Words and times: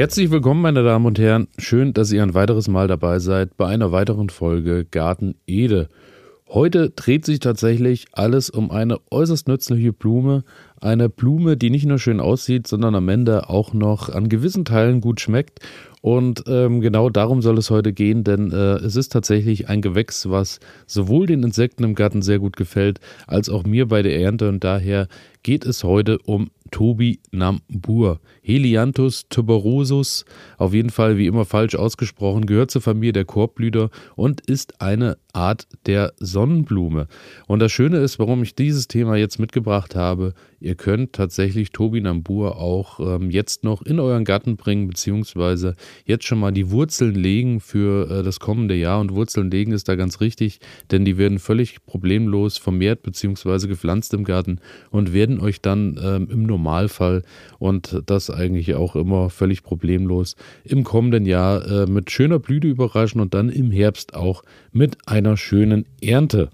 Herzlich 0.00 0.30
willkommen, 0.30 0.62
meine 0.62 0.82
Damen 0.82 1.04
und 1.04 1.18
Herren. 1.18 1.48
Schön, 1.58 1.92
dass 1.92 2.10
ihr 2.10 2.22
ein 2.22 2.32
weiteres 2.32 2.68
Mal 2.68 2.88
dabei 2.88 3.18
seid 3.18 3.58
bei 3.58 3.66
einer 3.66 3.92
weiteren 3.92 4.30
Folge 4.30 4.86
Garten 4.86 5.34
Ede. 5.46 5.90
Heute 6.48 6.88
dreht 6.88 7.26
sich 7.26 7.38
tatsächlich 7.38 8.06
alles 8.12 8.48
um 8.48 8.70
eine 8.70 8.96
äußerst 9.10 9.46
nützliche 9.46 9.92
Blume. 9.92 10.44
Eine 10.80 11.10
Blume, 11.10 11.58
die 11.58 11.68
nicht 11.68 11.84
nur 11.84 11.98
schön 11.98 12.20
aussieht, 12.20 12.66
sondern 12.66 12.94
am 12.94 13.08
Ende 13.10 13.50
auch 13.50 13.74
noch 13.74 14.08
an 14.08 14.30
gewissen 14.30 14.64
Teilen 14.64 15.02
gut 15.02 15.20
schmeckt. 15.20 15.60
Und 16.02 16.44
ähm, 16.46 16.80
genau 16.80 17.10
darum 17.10 17.42
soll 17.42 17.58
es 17.58 17.68
heute 17.68 17.92
gehen, 17.92 18.24
denn 18.24 18.50
äh, 18.50 18.76
es 18.76 18.96
ist 18.96 19.12
tatsächlich 19.12 19.68
ein 19.68 19.82
Gewächs, 19.82 20.30
was 20.30 20.58
sowohl 20.86 21.26
den 21.26 21.42
Insekten 21.42 21.84
im 21.84 21.94
Garten 21.94 22.22
sehr 22.22 22.38
gut 22.38 22.56
gefällt, 22.56 23.00
als 23.26 23.50
auch 23.50 23.64
mir 23.64 23.86
bei 23.88 24.00
der 24.00 24.18
Ernte. 24.18 24.48
Und 24.48 24.64
daher 24.64 25.08
geht 25.42 25.66
es 25.66 25.84
heute 25.84 26.18
um 26.20 26.50
Tobinambur. 26.70 28.20
Helianthus 28.42 29.26
tuberosus, 29.28 30.24
auf 30.56 30.72
jeden 30.72 30.90
Fall 30.90 31.18
wie 31.18 31.26
immer 31.26 31.44
falsch 31.44 31.74
ausgesprochen, 31.74 32.46
gehört 32.46 32.70
zur 32.70 32.80
Familie 32.80 33.12
der 33.12 33.24
Korbblüter 33.24 33.90
und 34.16 34.40
ist 34.40 34.80
eine 34.80 35.18
Art 35.32 35.66
der 35.86 36.14
Sonnenblume. 36.18 37.08
Und 37.46 37.58
das 37.60 37.72
Schöne 37.72 37.98
ist, 37.98 38.18
warum 38.18 38.42
ich 38.42 38.54
dieses 38.54 38.88
Thema 38.88 39.16
jetzt 39.16 39.38
mitgebracht 39.38 39.94
habe, 39.94 40.32
ihr 40.60 40.74
könnt 40.74 41.14
tatsächlich 41.14 41.72
Tobinambur 41.72 42.56
auch 42.56 43.00
ähm, 43.00 43.30
jetzt 43.30 43.64
noch 43.64 43.82
in 43.82 43.98
euren 43.98 44.24
Garten 44.24 44.56
bringen, 44.56 44.88
beziehungsweise 44.88 45.74
jetzt 46.04 46.24
schon 46.24 46.38
mal 46.38 46.52
die 46.52 46.70
Wurzeln 46.70 47.14
legen 47.14 47.60
für 47.60 48.10
äh, 48.10 48.22
das 48.22 48.40
kommende 48.40 48.74
Jahr. 48.74 49.00
Und 49.00 49.14
Wurzeln 49.14 49.50
legen 49.50 49.72
ist 49.72 49.88
da 49.88 49.96
ganz 49.96 50.20
richtig, 50.20 50.60
denn 50.90 51.04
die 51.04 51.18
werden 51.18 51.38
völlig 51.38 51.84
problemlos 51.86 52.58
vermehrt 52.58 53.02
beziehungsweise 53.02 53.68
gepflanzt 53.68 54.14
im 54.14 54.24
Garten 54.24 54.60
und 54.90 55.12
werden 55.12 55.40
euch 55.40 55.60
dann 55.60 55.98
ähm, 56.02 56.28
im 56.30 56.42
Normalfall 56.44 57.22
und 57.58 58.02
das 58.06 58.30
eigentlich 58.30 58.74
auch 58.74 58.94
immer 58.96 59.30
völlig 59.30 59.62
problemlos 59.62 60.36
im 60.64 60.84
kommenden 60.84 61.26
Jahr 61.26 61.66
äh, 61.66 61.86
mit 61.86 62.10
schöner 62.10 62.38
Blüte 62.38 62.68
überraschen 62.68 63.20
und 63.20 63.34
dann 63.34 63.48
im 63.48 63.70
Herbst 63.70 64.14
auch 64.14 64.42
mit 64.72 64.96
einer 65.06 65.36
schönen 65.36 65.86
Ernte. 66.02 66.50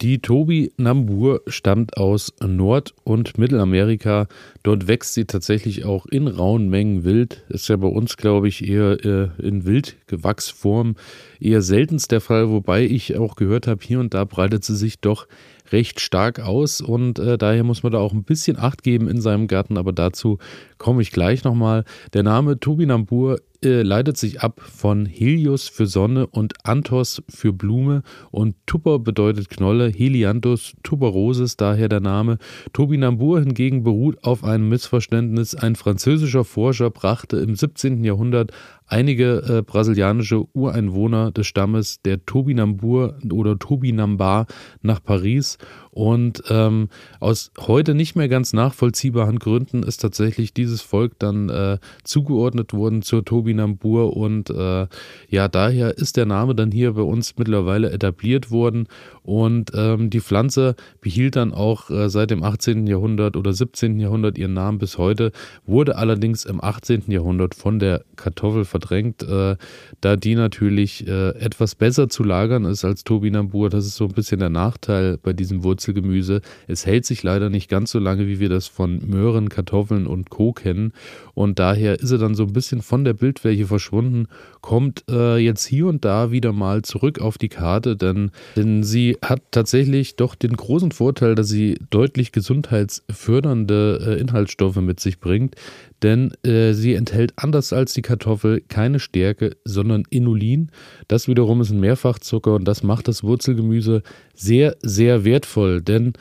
Die 0.00 0.20
Tobi 0.20 0.70
Nambur 0.76 1.42
stammt 1.48 1.96
aus 1.96 2.32
Nord- 2.40 2.94
und 3.02 3.36
Mittelamerika. 3.36 4.28
Dort 4.62 4.86
wächst 4.86 5.14
sie 5.14 5.24
tatsächlich 5.24 5.84
auch 5.84 6.06
in 6.06 6.28
rauen 6.28 6.68
Mengen 6.68 7.02
wild. 7.02 7.42
Ist 7.48 7.68
ja 7.68 7.74
bei 7.74 7.88
uns, 7.88 8.16
glaube 8.16 8.46
ich, 8.46 8.68
eher 8.68 9.04
äh, 9.04 9.28
in 9.44 9.66
Wildgewachsform 9.66 10.94
eher 11.40 11.62
seltenst 11.62 12.12
der 12.12 12.20
Fall, 12.20 12.48
wobei 12.48 12.84
ich 12.84 13.16
auch 13.16 13.34
gehört 13.34 13.66
habe, 13.66 13.84
hier 13.84 13.98
und 13.98 14.14
da 14.14 14.24
breitet 14.24 14.62
sie 14.62 14.76
sich 14.76 15.00
doch 15.00 15.26
recht 15.72 16.00
stark 16.00 16.40
aus 16.40 16.80
und 16.80 17.18
äh, 17.18 17.36
daher 17.36 17.64
muss 17.64 17.82
man 17.82 17.92
da 17.92 17.98
auch 17.98 18.12
ein 18.12 18.22
bisschen 18.22 18.56
Acht 18.56 18.82
geben 18.82 19.08
in 19.08 19.20
seinem 19.20 19.48
Garten, 19.48 19.76
aber 19.76 19.92
dazu 19.92 20.38
komme 20.78 21.02
ich 21.02 21.10
gleich 21.10 21.44
nochmal. 21.44 21.84
Der 22.12 22.22
Name 22.22 22.60
Tobinambur 22.60 23.40
äh, 23.64 23.82
leitet 23.82 24.16
sich 24.16 24.40
ab 24.40 24.60
von 24.60 25.04
Helios 25.06 25.68
für 25.68 25.86
Sonne 25.86 26.26
und 26.26 26.54
Anthos 26.64 27.22
für 27.28 27.52
Blume 27.52 28.02
und 28.30 28.54
Tupper 28.66 28.98
bedeutet 28.98 29.50
Knolle, 29.50 29.88
Helianthus 29.88 30.74
tuberosus, 30.82 31.56
daher 31.56 31.88
der 31.88 32.00
Name. 32.00 32.38
Tobinambur 32.72 33.40
hingegen 33.40 33.82
beruht 33.82 34.22
auf 34.22 34.44
einem 34.44 34.68
Missverständnis. 34.68 35.54
Ein 35.54 35.76
französischer 35.76 36.44
Forscher 36.44 36.90
brachte 36.90 37.38
im 37.38 37.56
17. 37.56 38.04
Jahrhundert 38.04 38.52
einige 38.88 39.42
äh, 39.48 39.62
brasilianische 39.62 40.44
Ureinwohner 40.54 41.30
des 41.30 41.46
Stammes 41.46 42.02
der 42.02 42.24
Tobinambur 42.24 43.18
oder 43.30 43.58
Tobinambar 43.58 44.46
nach 44.82 45.02
Paris 45.02 45.58
und 45.90 46.42
ähm, 46.48 46.88
aus 47.18 47.50
heute 47.58 47.94
nicht 47.94 48.14
mehr 48.14 48.28
ganz 48.28 48.52
nachvollziehbaren 48.52 49.38
Gründen 49.38 49.82
ist 49.82 49.98
tatsächlich 49.98 50.54
dieses 50.54 50.80
Volk 50.80 51.18
dann 51.18 51.48
äh, 51.48 51.78
zugeordnet 52.04 52.72
worden 52.72 53.02
zur 53.02 53.24
Tobinambur 53.24 54.16
und 54.16 54.48
äh, 54.50 54.86
ja, 55.28 55.48
daher 55.48 55.98
ist 55.98 56.16
der 56.16 56.26
Name 56.26 56.54
dann 56.54 56.70
hier 56.70 56.92
bei 56.92 57.02
uns 57.02 57.36
mittlerweile 57.36 57.90
etabliert 57.90 58.50
worden 58.50 58.86
und 59.22 59.72
ähm, 59.74 60.08
die 60.08 60.20
Pflanze 60.20 60.76
behielt 61.00 61.36
dann 61.36 61.52
auch 61.52 61.90
äh, 61.90 62.08
seit 62.08 62.30
dem 62.30 62.42
18. 62.42 62.86
Jahrhundert 62.86 63.36
oder 63.36 63.52
17. 63.52 63.98
Jahrhundert 63.98 64.38
ihren 64.38 64.54
Namen 64.54 64.78
bis 64.78 64.98
heute, 64.98 65.32
wurde 65.66 65.96
allerdings 65.96 66.44
im 66.44 66.62
18. 66.62 67.10
Jahrhundert 67.10 67.54
von 67.54 67.78
der 67.78 68.04
Kartoffel 68.16 68.64
verdrängt, 68.78 69.22
äh, 69.22 69.56
da 70.00 70.16
die 70.16 70.34
natürlich 70.34 71.06
äh, 71.06 71.30
etwas 71.30 71.74
besser 71.74 72.08
zu 72.08 72.22
lagern 72.22 72.64
ist 72.64 72.84
als 72.84 73.04
Tobinambur. 73.04 73.70
Das 73.70 73.86
ist 73.86 73.96
so 73.96 74.04
ein 74.04 74.12
bisschen 74.12 74.40
der 74.40 74.50
Nachteil 74.50 75.18
bei 75.18 75.32
diesem 75.32 75.64
Wurzel 75.64 75.78
Wurzelgemüse. 75.78 76.40
Es 76.66 76.86
hält 76.86 77.06
sich 77.06 77.22
leider 77.22 77.50
nicht 77.50 77.68
ganz 77.68 77.90
so 77.90 77.98
lange, 77.98 78.26
wie 78.26 78.40
wir 78.40 78.48
das 78.48 78.66
von 78.66 79.00
Möhren, 79.06 79.48
Kartoffeln 79.48 80.06
und 80.06 80.30
Co. 80.30 80.52
kennen. 80.52 80.92
Und 81.34 81.58
daher 81.58 82.00
ist 82.00 82.10
er 82.10 82.18
dann 82.18 82.34
so 82.34 82.44
ein 82.44 82.52
bisschen 82.52 82.82
von 82.82 83.04
der 83.04 83.14
Bildfläche 83.14 83.66
verschwunden, 83.66 84.26
kommt 84.60 85.04
äh, 85.08 85.36
jetzt 85.36 85.64
hier 85.64 85.86
und 85.86 86.04
da 86.04 86.32
wieder 86.32 86.52
mal 86.52 86.82
zurück 86.82 87.20
auf 87.20 87.38
die 87.38 87.48
Karte, 87.48 87.96
denn, 87.96 88.32
denn 88.56 88.82
sie 88.82 89.16
hat 89.22 89.42
tatsächlich 89.52 90.16
doch 90.16 90.34
den 90.34 90.56
großen 90.56 90.90
Vorteil, 90.90 91.34
dass 91.34 91.48
sie 91.48 91.78
deutlich 91.90 92.32
gesundheitsfördernde 92.32 94.16
äh, 94.18 94.20
Inhaltsstoffe 94.20 94.76
mit 94.76 94.98
sich 95.00 95.20
bringt 95.20 95.54
denn 96.02 96.32
äh, 96.44 96.72
sie 96.74 96.94
enthält 96.94 97.32
anders 97.36 97.72
als 97.72 97.92
die 97.92 98.02
Kartoffel 98.02 98.62
keine 98.68 99.00
Stärke, 99.00 99.56
sondern 99.64 100.04
Inulin. 100.10 100.70
Das 101.08 101.28
wiederum 101.28 101.60
ist 101.60 101.70
ein 101.70 101.80
Mehrfachzucker 101.80 102.54
und 102.54 102.64
das 102.64 102.82
macht 102.82 103.08
das 103.08 103.22
Wurzelgemüse 103.24 104.02
sehr, 104.34 104.76
sehr 104.82 105.24
wertvoll, 105.24 105.82
denn 105.82 106.12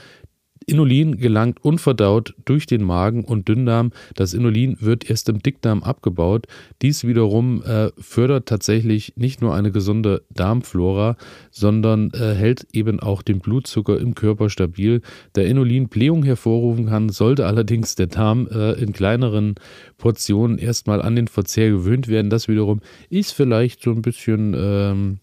Inulin 0.70 1.18
gelangt 1.18 1.64
unverdaut 1.64 2.36
durch 2.44 2.66
den 2.66 2.84
Magen 2.84 3.24
und 3.24 3.48
Dünndarm. 3.48 3.92
Das 4.16 4.34
Inulin 4.34 4.76
wird 4.82 5.10
erst 5.10 5.30
im 5.30 5.40
Dickdarm 5.40 5.82
abgebaut. 5.82 6.46
Dies 6.82 7.08
wiederum 7.08 7.64
äh, 7.64 7.90
fördert 7.98 8.50
tatsächlich 8.50 9.14
nicht 9.16 9.42
nur 9.42 9.56
eine 9.56 9.72
gesunde 9.72 10.24
Darmflora, 10.30 11.16
sondern 11.52 12.12
äh, 12.12 12.34
hält 12.34 12.68
eben 12.74 13.00
auch 13.00 13.22
den 13.22 13.40
Blutzucker 13.40 13.98
im 13.98 14.14
Körper 14.14 14.50
stabil. 14.50 15.02
Der 15.36 15.48
Inulin 15.48 15.88
Blähung 15.88 16.24
hervorrufen 16.24 16.88
kann, 16.88 17.08
sollte 17.08 17.46
allerdings 17.46 17.96
der 17.96 18.08
Darm 18.08 18.50
äh, 18.52 18.74
in 18.74 18.92
kleineren 18.92 19.56
Portionen 19.98 20.58
erstmal 20.58 21.02
an 21.02 21.16
den 21.16 21.30
Verzehr 21.30 21.70
gewöhnt 21.70 22.10
werden. 22.10 22.30
Das 22.30 22.50
wiederum 22.50 22.82
ist 23.10 23.32
vielleicht 23.32 23.82
so 23.82 23.92
ein 23.92 24.02
bisschen 24.02 24.54
ähm, 24.54 25.20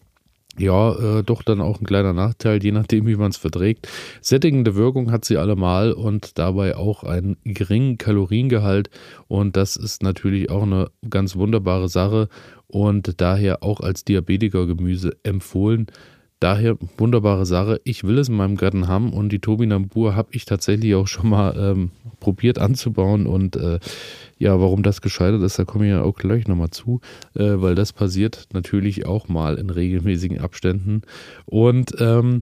ja, 0.57 1.19
äh, 1.19 1.23
doch 1.23 1.43
dann 1.43 1.61
auch 1.61 1.79
ein 1.79 1.85
kleiner 1.85 2.13
Nachteil, 2.13 2.63
je 2.63 2.71
nachdem, 2.71 3.07
wie 3.07 3.15
man 3.15 3.31
es 3.31 3.37
verträgt. 3.37 3.87
Sättigende 4.21 4.75
Wirkung 4.75 5.11
hat 5.11 5.25
sie 5.25 5.37
allemal 5.37 5.91
und 5.91 6.37
dabei 6.37 6.75
auch 6.77 7.03
einen 7.03 7.37
geringen 7.43 7.97
Kaloriengehalt. 7.97 8.89
Und 9.27 9.57
das 9.57 9.75
ist 9.75 10.03
natürlich 10.03 10.49
auch 10.49 10.63
eine 10.63 10.89
ganz 11.09 11.35
wunderbare 11.35 11.89
Sache 11.89 12.29
und 12.67 13.21
daher 13.21 13.63
auch 13.63 13.81
als 13.81 14.05
Diabetiker-Gemüse 14.05 15.17
empfohlen. 15.23 15.87
Daher 16.45 16.77
wunderbare 16.99 17.43
Sache. 17.47 17.81
Ich 17.85 18.03
will 18.03 18.19
es 18.19 18.29
in 18.29 18.35
meinem 18.35 18.55
Garten 18.55 18.87
haben 18.87 19.13
und 19.13 19.29
die 19.29 19.39
Tobinambur 19.39 20.15
habe 20.15 20.29
ich 20.33 20.45
tatsächlich 20.45 20.93
auch 20.93 21.07
schon 21.07 21.29
mal 21.29 21.57
ähm, 21.57 21.89
probiert 22.19 22.59
anzubauen 22.59 23.25
und 23.25 23.55
äh, 23.55 23.79
ja, 24.37 24.59
warum 24.59 24.83
das 24.83 25.01
gescheitert 25.01 25.41
ist, 25.41 25.57
da 25.57 25.63
komme 25.63 25.85
ich 25.85 25.89
ja 25.89 26.03
auch 26.03 26.13
gleich 26.13 26.47
nochmal 26.47 26.69
zu, 26.69 27.01
äh, 27.33 27.41
weil 27.55 27.73
das 27.73 27.93
passiert 27.93 28.45
natürlich 28.53 29.07
auch 29.07 29.27
mal 29.27 29.57
in 29.57 29.71
regelmäßigen 29.71 30.39
Abständen. 30.39 31.01
Und 31.47 31.95
ähm 31.99 32.41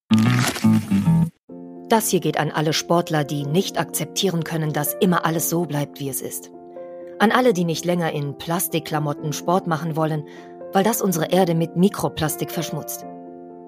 das 1.87 2.09
hier 2.09 2.19
geht 2.19 2.37
an 2.37 2.51
alle 2.51 2.73
Sportler, 2.73 3.23
die 3.23 3.45
nicht 3.45 3.79
akzeptieren 3.79 4.43
können, 4.43 4.73
dass 4.73 4.97
immer 4.99 5.25
alles 5.25 5.49
so 5.49 5.63
bleibt, 5.63 6.01
wie 6.01 6.09
es 6.09 6.21
ist. 6.21 6.51
An 7.19 7.31
alle, 7.31 7.53
die 7.53 7.63
nicht 7.63 7.85
länger 7.85 8.11
in 8.11 8.37
Plastikklamotten 8.37 9.31
Sport 9.31 9.67
machen 9.67 9.95
wollen, 9.95 10.25
weil 10.73 10.83
das 10.83 11.01
unsere 11.01 11.31
Erde 11.31 11.55
mit 11.55 11.77
Mikroplastik 11.77 12.51
verschmutzt. 12.51 13.05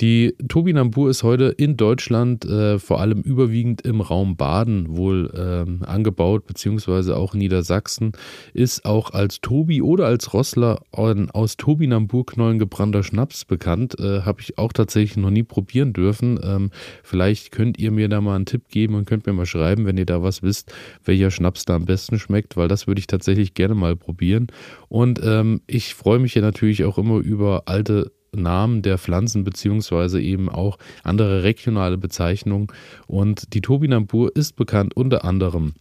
Die 0.00 0.34
Turbinambur 0.48 1.10
ist 1.10 1.24
heute 1.24 1.54
in 1.58 1.76
Deutschland 1.76 2.46
äh, 2.46 2.78
vor 2.78 3.00
allem 3.02 3.20
überwiegend 3.20 3.82
im 3.82 4.00
Raum 4.00 4.34
Baden 4.34 4.96
wohl 4.96 5.30
ähm, 5.36 5.82
angebaut, 5.84 6.46
beziehungsweise 6.46 7.18
auch 7.18 7.34
in 7.34 7.40
Niedersachsen. 7.40 8.12
Ist 8.54 8.86
auch 8.86 9.10
als 9.10 9.42
Tobi 9.42 9.82
oder 9.82 10.06
als 10.06 10.32
Rossler 10.32 10.80
aus 10.90 11.58
Turbinambur-Knollen 11.58 12.58
gebrannter 12.58 13.02
Schnaps 13.02 13.44
bekannt. 13.44 14.00
Äh, 14.00 14.22
Habe 14.22 14.40
ich 14.40 14.56
auch 14.56 14.72
tatsächlich 14.72 15.18
noch 15.18 15.30
nie 15.30 15.42
probieren 15.42 15.92
dürfen. 15.92 16.40
Ähm, 16.42 16.70
vielleicht 17.02 17.52
könnt 17.52 17.78
ihr 17.78 17.90
mir 17.90 18.08
da 18.08 18.22
mal 18.22 18.36
einen 18.36 18.46
Tipp 18.46 18.68
geben 18.68 18.94
und 18.94 19.04
könnt 19.04 19.26
mir 19.26 19.34
mal 19.34 19.44
schreiben, 19.44 19.84
wenn 19.84 19.98
ihr 19.98 20.06
da 20.06 20.22
was 20.22 20.42
wisst, 20.42 20.72
welcher 21.04 21.30
Schnaps 21.30 21.66
da 21.66 21.74
am 21.74 21.84
besten 21.84 22.18
schmeckt, 22.18 22.56
weil 22.56 22.68
das 22.68 22.86
würde 22.86 23.00
ich 23.00 23.06
tatsächlich 23.06 23.52
gerne 23.52 23.74
mal 23.74 23.96
probieren. 23.96 24.46
Und 24.88 25.20
ähm, 25.22 25.60
ich 25.66 25.94
freue 25.94 26.20
mich 26.20 26.34
ja 26.34 26.40
natürlich 26.40 26.84
auch 26.84 26.96
immer 26.96 27.18
über 27.18 27.64
alte 27.66 28.12
Namen 28.34 28.82
der 28.82 28.98
Pflanzen 28.98 29.44
beziehungsweise 29.44 30.20
eben 30.20 30.48
auch 30.48 30.78
andere 31.02 31.42
regionale 31.42 31.98
Bezeichnungen. 31.98 32.68
Und 33.06 33.54
die 33.54 33.60
Tobinambur 33.60 34.34
ist 34.34 34.56
bekannt 34.56 34.96
unter 34.96 35.24
anderem 35.24 35.74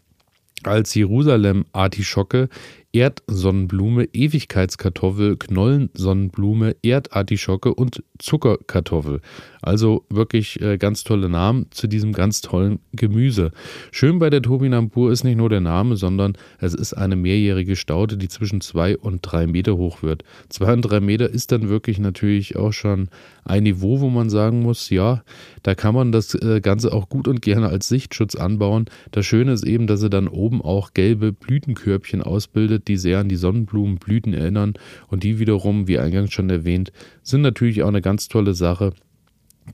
als 0.63 0.93
Jerusalem-Artischocke, 0.93 2.49
Erdsonnenblume, 2.91 4.05
Ewigkeitskartoffel, 4.13 5.37
Knollensonnenblume, 5.37 6.75
Erdartischocke 6.81 7.73
und 7.73 8.03
Zuckerkartoffel. 8.17 9.21
Also 9.61 10.05
wirklich 10.09 10.59
äh, 10.61 10.77
ganz 10.77 11.03
tolle 11.03 11.29
Namen 11.29 11.67
zu 11.69 11.87
diesem 11.87 12.13
ganz 12.13 12.41
tollen 12.41 12.79
Gemüse. 12.93 13.51
Schön 13.91 14.17
bei 14.17 14.31
der 14.31 14.41
Tobinambur 14.41 15.11
ist 15.11 15.23
nicht 15.23 15.35
nur 15.35 15.49
der 15.49 15.59
Name, 15.59 15.97
sondern 15.97 16.35
es 16.59 16.73
ist 16.73 16.93
eine 16.93 17.15
mehrjährige 17.15 17.75
Staute, 17.75 18.17
die 18.17 18.27
zwischen 18.27 18.61
zwei 18.61 18.97
und 18.97 19.19
drei 19.21 19.45
Meter 19.45 19.77
hoch 19.77 20.01
wird. 20.01 20.23
Zwei 20.47 20.73
und 20.73 20.81
drei 20.81 20.99
Meter 20.99 21.29
ist 21.29 21.51
dann 21.51 21.69
wirklich 21.69 21.99
natürlich 21.99 22.55
auch 22.55 22.73
schon 22.73 23.09
ein 23.43 23.63
Niveau, 23.63 23.99
wo 23.99 24.09
man 24.09 24.29
sagen 24.29 24.61
muss, 24.61 24.89
ja, 24.89 25.23
da 25.61 25.75
kann 25.75 25.93
man 25.93 26.11
das 26.11 26.33
äh, 26.35 26.61
Ganze 26.61 26.91
auch 26.93 27.09
gut 27.09 27.27
und 27.27 27.41
gerne 27.41 27.67
als 27.67 27.87
Sichtschutz 27.87 28.35
anbauen. 28.35 28.85
Das 29.11 29.25
Schöne 29.25 29.51
ist 29.51 29.65
eben, 29.65 29.85
dass 29.85 30.01
er 30.01 30.09
dann 30.09 30.27
oben 30.27 30.61
auch 30.61 30.93
gelbe 30.93 31.33
Blütenkörbchen 31.33 32.23
ausbildet 32.23 32.78
die 32.87 32.97
sehr 32.97 33.19
an 33.19 33.29
die 33.29 33.35
Sonnenblumenblüten 33.35 34.33
erinnern 34.33 34.73
und 35.07 35.23
die 35.23 35.39
wiederum, 35.39 35.87
wie 35.87 35.99
eingangs 35.99 36.31
schon 36.31 36.49
erwähnt, 36.49 36.91
sind 37.23 37.41
natürlich 37.41 37.83
auch 37.83 37.87
eine 37.87 38.01
ganz 38.01 38.27
tolle 38.27 38.53
Sache 38.53 38.93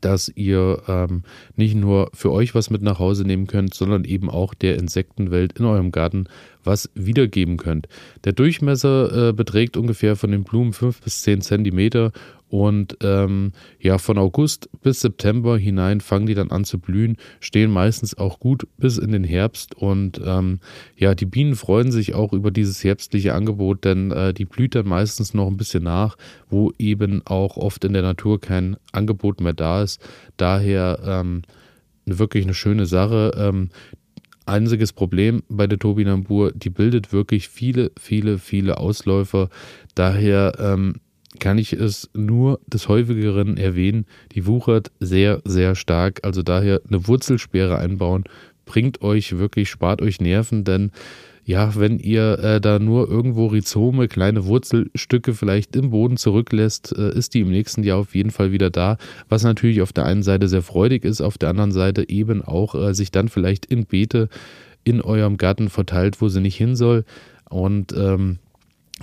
dass 0.02 0.32
ihr 0.36 0.82
ähm, 0.88 1.24
nicht 1.56 1.76
nur 1.76 2.10
für 2.14 2.32
euch 2.32 2.56
was 2.56 2.70
mit 2.70 2.82
nach 2.82 3.00
Hause 3.00 3.24
nehmen 3.24 3.48
könnt, 3.48 3.74
sondern 3.74 4.04
eben 4.04 4.30
auch 4.30 4.54
der 4.54 4.76
Insektenwelt 4.76 5.60
in 5.60 5.66
eurem 5.66 5.92
Garten 5.92 6.28
was 6.66 6.90
wiedergeben 6.96 7.58
könnt. 7.58 7.88
Der 8.24 8.34
Durchmesser 8.34 9.30
äh, 9.30 9.34
beträgt 9.34 9.78
ungefähr 9.78 10.16
von 10.16 10.32
den 10.32 10.44
Blumen 10.44 10.74
5 10.74 11.02
bis 11.02 11.22
10 11.22 11.42
Zentimeter 11.42 12.12
und 12.48 12.98
ähm, 13.02 13.54
ja, 13.80 13.98
von 13.98 14.18
August 14.18 14.70
bis 14.82 15.02
September 15.02 15.58
hinein 15.58 16.00
fangen 16.00 16.28
die 16.28 16.36
dann 16.36 16.52
an 16.52 16.64
zu 16.64 16.80
blühen, 16.80 17.18
stehen 17.40 17.72
meistens 17.72 18.18
auch 18.18 18.40
gut 18.40 18.68
bis 18.78 18.98
in 18.98 19.12
den 19.12 19.24
Herbst. 19.24 19.76
Und 19.76 20.22
ähm, 20.24 20.60
ja, 20.96 21.16
die 21.16 21.26
Bienen 21.26 21.56
freuen 21.56 21.92
sich 21.92 22.14
auch 22.14 22.34
über 22.34 22.52
dieses 22.52 22.84
herbstliche 22.84 23.34
Angebot, 23.34 23.84
denn 23.84 24.12
äh, 24.12 24.34
die 24.34 24.46
blüht 24.46 24.76
dann 24.76 24.88
meistens 24.88 25.34
noch 25.34 25.48
ein 25.48 25.58
bisschen 25.58 25.84
nach, 25.84 26.18
wo 26.50 26.72
eben 26.78 27.24
auch 27.26 27.58
oft 27.58 27.84
in 27.84 27.94
der 27.94 28.04
Natur 28.04 28.40
kein 28.40 28.78
Angebot 28.92 29.42
mehr 29.42 29.54
da 29.54 29.82
ist. 29.82 30.00
Daher 30.38 31.00
ähm, 31.04 31.42
wirklich 32.06 32.46
eine 32.46 32.54
schöne 32.54 32.86
Sache. 32.86 33.32
Einziges 34.46 34.94
Problem 34.94 35.44
bei 35.50 35.68
der 35.68 35.80
Tobinambur, 35.80 36.52
die 36.52 36.70
bildet 36.70 37.12
wirklich 37.12 37.50
viele, 37.50 37.92
viele, 38.00 38.38
viele 38.38 38.78
Ausläufer. 38.78 39.50
Daher 39.96 40.54
ähm, 40.60 40.96
kann 41.40 41.58
ich 41.58 41.74
es 41.74 42.10
nur 42.14 42.60
des 42.68 42.88
häufigeren 42.88 43.58
erwähnen. 43.58 44.06
Die 44.34 44.46
wuchert 44.46 44.92
sehr, 45.00 45.42
sehr 45.46 45.76
stark. 45.76 46.20
Also 46.24 46.44
daher 46.44 46.82
eine 46.88 47.08
Wurzelsperre 47.08 47.78
einbauen, 47.78 48.24
bringt 48.66 49.02
euch 49.02 49.38
wirklich, 49.38 49.70
spart 49.70 50.02
euch 50.02 50.22
Nerven, 50.22 50.64
denn 50.64 50.92
ja, 51.46 51.76
wenn 51.76 52.00
ihr 52.00 52.40
äh, 52.40 52.60
da 52.60 52.80
nur 52.80 53.08
irgendwo 53.08 53.46
Rhizome, 53.46 54.08
kleine 54.08 54.46
Wurzelstücke 54.46 55.36
vielleicht 55.36 55.76
im 55.76 55.92
Boden 55.92 56.18
zurücklässt, 56.18 56.96
äh, 56.98 57.16
ist 57.16 57.36
die 57.36 57.42
im 57.42 57.52
nächsten 57.52 57.84
Jahr 57.84 58.00
auf 58.00 58.16
jeden 58.16 58.32
Fall 58.32 58.52
wieder 58.52 58.72
da. 58.72 58.98
Was 59.30 59.44
natürlich 59.44 59.84
auf 59.84 59.94
der 59.94 60.06
einen 60.06 60.24
Seite 60.24 60.48
sehr 60.48 60.64
freudig 60.64 61.06
ist, 61.06 61.22
auf 61.22 61.38
der 61.38 61.50
anderen 61.50 61.72
Seite 61.72 62.10
eben 62.10 62.42
auch 62.42 62.74
äh, 62.74 62.96
sich 62.96 63.12
dann 63.12 63.30
vielleicht 63.30 63.68
in 63.68 63.86
Beete 63.86 64.28
in 64.84 65.02
eurem 65.02 65.38
Garten 65.38 65.70
verteilt, 65.70 66.20
wo 66.20 66.30
sie 66.30 66.42
nicht 66.42 66.58
hin 66.58 66.76
soll. 66.76 67.06
Und 67.48 67.94
ähm, 67.96 68.40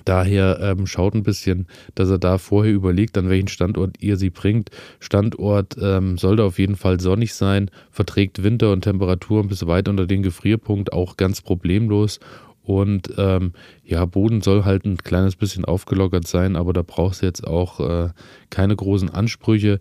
Daher 0.06 0.58
ähm, 0.60 0.86
schaut 0.86 1.14
ein 1.14 1.22
bisschen, 1.22 1.66
dass 1.94 2.08
er 2.08 2.18
da 2.18 2.38
vorher 2.38 2.72
überlegt, 2.72 3.18
an 3.18 3.28
welchen 3.28 3.48
Standort 3.48 3.96
ihr 4.00 4.16
sie 4.16 4.30
bringt. 4.30 4.70
Standort 5.00 5.76
ähm, 5.80 6.16
sollte 6.16 6.44
auf 6.44 6.58
jeden 6.58 6.76
Fall 6.76 6.98
sonnig 6.98 7.34
sein, 7.34 7.70
verträgt 7.90 8.42
Winter 8.42 8.72
und 8.72 8.82
Temperaturen 8.82 9.48
bis 9.48 9.66
weit 9.66 9.88
unter 9.88 10.06
den 10.06 10.22
Gefrierpunkt 10.22 10.92
auch 10.94 11.18
ganz 11.18 11.42
problemlos. 11.42 12.20
Und 12.62 13.12
ähm, 13.18 13.52
ja, 13.84 14.04
Boden 14.06 14.40
soll 14.40 14.64
halt 14.64 14.86
ein 14.86 14.96
kleines 14.96 15.36
bisschen 15.36 15.64
aufgelockert 15.64 16.26
sein, 16.26 16.56
aber 16.56 16.72
da 16.72 16.82
braucht 16.82 17.14
es 17.14 17.20
jetzt 17.20 17.46
auch 17.46 17.80
äh, 17.80 18.10
keine 18.50 18.76
großen 18.76 19.10
Ansprüche. 19.10 19.78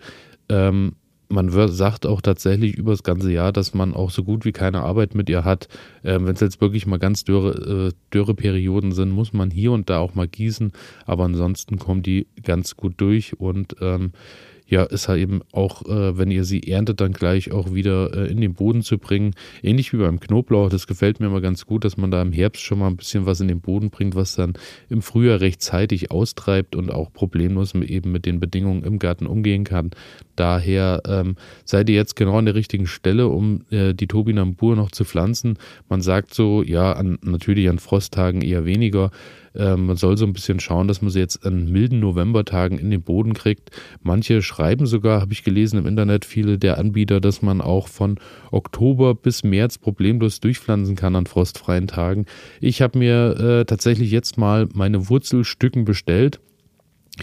Ähm, 0.50 0.94
man 1.32 1.50
sagt 1.50 2.06
auch 2.06 2.22
tatsächlich 2.22 2.76
über 2.76 2.92
das 2.92 3.04
ganze 3.04 3.32
Jahr, 3.32 3.52
dass 3.52 3.74
man 3.74 3.94
auch 3.94 4.12
so 4.12 4.24
gut 4.24 4.46
wie 4.46 4.52
keine 4.52 4.82
Arbeit 4.82 5.16
mit 5.16 5.30
ihr 5.30 5.46
hat. 5.46 5.68
Ähm, 6.04 6.26
Wenn 6.26 6.36
es 6.36 6.42
jetzt 6.42 6.62
wirklich 6.62 6.86
mal 6.86 7.00
ganz 7.00 7.24
dürre, 7.24 7.90
äh, 7.90 8.14
dürre 8.14 8.36
Perioden 8.36 8.92
sind, 8.92 9.12
muss 9.12 9.34
man 9.34 9.50
hier 9.52 9.72
und 9.72 9.90
da 9.90 10.00
auch 10.00 10.16
mal 10.16 10.28
gießen. 10.28 10.72
Aber 11.06 11.24
ansonsten 11.24 11.80
kommt 11.80 12.06
die 12.06 12.28
ganz 12.44 12.76
gut 12.76 12.96
durch 12.98 13.40
und 13.40 13.76
ähm, 13.82 14.12
ja, 14.72 14.84
ist 14.84 15.10
halt 15.10 15.20
eben 15.20 15.42
auch, 15.52 15.86
äh, 15.86 16.18
wenn 16.18 16.32
ihr 16.32 16.46
sie 16.46 16.64
erntet, 16.64 17.02
dann 17.02 17.12
gleich 17.12 17.52
auch 17.52 17.74
wieder 17.74 18.16
äh, 18.16 18.32
in 18.32 18.40
den 18.40 18.54
Boden 18.54 18.84
zu 18.84 18.98
bringen. 18.98 19.34
Ähnlich 19.62 19.92
wie 19.92 19.98
beim 19.98 20.22
Knoblauch. 20.22 20.70
Das 20.70 20.88
gefällt 20.88 21.20
mir 21.20 21.26
immer 21.26 21.42
ganz 21.42 21.66
gut, 21.66 21.84
dass 21.84 21.98
man 21.98 22.10
da 22.10 22.22
im 22.22 22.32
Herbst 22.32 22.64
schon 22.64 22.80
mal 22.80 22.88
ein 22.88 22.96
bisschen 22.96 23.26
was 23.26 23.42
in 23.42 23.50
den 23.50 23.60
Boden 23.60 23.90
bringt, 23.90 24.16
was 24.16 24.36
dann 24.36 24.54
im 24.90 25.02
Frühjahr 25.02 25.42
rechtzeitig 25.42 26.10
austreibt 26.10 26.78
und 26.78 26.90
auch 26.90 27.12
problemlos 27.12 27.76
eben 27.76 28.14
mit 28.14 28.26
den 28.26 28.40
Bedingungen 28.40 28.84
im 28.84 28.98
Garten 28.98 29.28
umgehen 29.28 29.66
kann. 29.66 29.92
Daher 30.42 31.04
ähm, 31.06 31.36
seid 31.66 31.88
ihr 31.88 31.94
jetzt 31.94 32.16
genau 32.16 32.40
an 32.40 32.46
der 32.46 32.56
richtigen 32.56 32.88
Stelle, 32.88 33.28
um 33.28 33.62
äh, 33.70 33.94
die 33.94 34.08
Tobinambur 34.08 34.76
noch 34.76 34.90
zu 34.90 35.06
pflanzen. 35.06 35.60
Man 35.88 36.02
sagt 36.02 36.34
so, 36.34 36.64
ja, 36.64 36.94
an, 36.94 37.20
natürlich 37.22 37.70
an 37.70 37.78
Frosttagen 37.78 38.42
eher 38.42 38.66
weniger. 38.66 39.12
Ähm, 39.54 39.86
man 39.86 39.98
soll 39.98 40.18
so 40.18 40.26
ein 40.26 40.34
bisschen 40.34 40.60
schauen, 40.60 40.88
dass 40.88 41.04
man 41.04 41.12
sie 41.12 41.20
jetzt 41.20 41.46
an 41.46 41.72
milden 41.72 42.00
Novembertagen 42.00 42.80
in 42.80 42.90
den 42.90 43.04
Boden 43.04 43.36
kriegt. 43.36 43.70
Manche 44.02 44.42
schreiben 44.42 44.88
sogar, 44.88 45.22
habe 45.22 45.32
ich 45.32 45.44
gelesen 45.44 45.78
im 45.78 45.86
Internet, 45.86 46.26
viele 46.26 46.58
der 46.58 46.80
Anbieter, 46.80 47.22
dass 47.22 47.44
man 47.44 47.62
auch 47.62 47.88
von 47.88 48.20
Oktober 48.50 49.14
bis 49.14 49.44
März 49.44 49.78
problemlos 49.78 50.40
durchpflanzen 50.40 50.96
kann 50.96 51.16
an 51.16 51.28
frostfreien 51.28 51.86
Tagen. 51.86 52.26
Ich 52.62 52.82
habe 52.82 52.98
mir 52.98 53.38
äh, 53.62 53.66
tatsächlich 53.66 54.10
jetzt 54.10 54.40
mal 54.40 54.68
meine 54.74 55.08
Wurzelstücken 55.08 55.86
bestellt 55.86 56.40